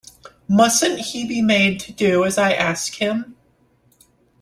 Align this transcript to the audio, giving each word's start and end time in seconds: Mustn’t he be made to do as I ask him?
Mustn’t 0.47 0.97
he 0.99 1.27
be 1.27 1.43
made 1.43 1.79
to 1.81 1.91
do 1.93 2.23
as 2.23 2.35
I 2.39 2.53
ask 2.53 2.95
him? 2.95 3.35